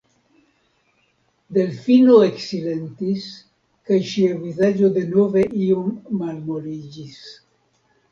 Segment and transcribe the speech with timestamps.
[1.57, 3.27] Delfino eksilentis,
[3.89, 5.93] kaj ŝia vizaĝo denove iom
[6.23, 7.21] malmoliĝis.